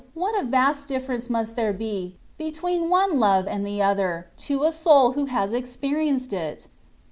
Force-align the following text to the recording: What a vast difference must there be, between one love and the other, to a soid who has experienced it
What 0.15 0.35
a 0.35 0.43
vast 0.47 0.87
difference 0.87 1.29
must 1.29 1.55
there 1.55 1.73
be, 1.73 2.17
between 2.35 2.89
one 2.89 3.19
love 3.19 3.47
and 3.47 3.67
the 3.67 3.83
other, 3.83 4.29
to 4.49 4.63
a 4.63 4.69
soid 4.69 5.13
who 5.13 5.25
has 5.25 5.53
experienced 5.53 6.33
it 6.33 6.67